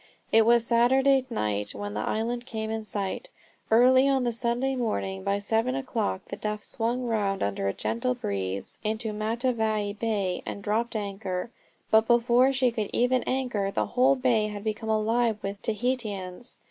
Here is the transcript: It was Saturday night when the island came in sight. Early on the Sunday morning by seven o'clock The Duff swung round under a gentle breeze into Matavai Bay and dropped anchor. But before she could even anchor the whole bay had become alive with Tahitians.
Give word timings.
It 0.31 0.47
was 0.47 0.65
Saturday 0.65 1.27
night 1.29 1.75
when 1.75 1.93
the 1.93 1.99
island 2.01 2.47
came 2.47 2.71
in 2.71 2.83
sight. 2.83 3.29
Early 3.69 4.07
on 4.09 4.23
the 4.23 4.31
Sunday 4.31 4.75
morning 4.75 5.23
by 5.23 5.37
seven 5.37 5.75
o'clock 5.75 6.21
The 6.29 6.37
Duff 6.37 6.63
swung 6.63 7.03
round 7.03 7.43
under 7.43 7.67
a 7.67 7.73
gentle 7.75 8.15
breeze 8.15 8.79
into 8.83 9.13
Matavai 9.13 9.93
Bay 9.93 10.41
and 10.43 10.63
dropped 10.63 10.95
anchor. 10.95 11.51
But 11.91 12.07
before 12.07 12.51
she 12.51 12.71
could 12.71 12.89
even 12.91 13.21
anchor 13.27 13.69
the 13.69 13.85
whole 13.93 14.15
bay 14.15 14.47
had 14.47 14.63
become 14.63 14.89
alive 14.89 15.37
with 15.43 15.61
Tahitians. 15.61 16.57